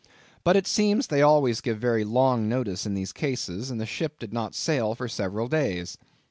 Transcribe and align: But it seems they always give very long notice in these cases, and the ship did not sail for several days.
But 0.43 0.55
it 0.55 0.65
seems 0.65 1.05
they 1.05 1.21
always 1.21 1.61
give 1.61 1.77
very 1.77 2.03
long 2.03 2.49
notice 2.49 2.87
in 2.87 2.95
these 2.95 3.13
cases, 3.13 3.69
and 3.69 3.79
the 3.79 3.85
ship 3.85 4.17
did 4.17 4.33
not 4.33 4.55
sail 4.55 4.95
for 4.95 5.07
several 5.07 5.47
days. 5.47 5.99